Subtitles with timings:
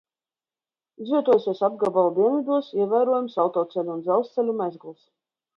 [1.03, 5.07] Izvietojusies apgabala dienvidos, ievērojams autoceļu un dzelzceļu mezgls.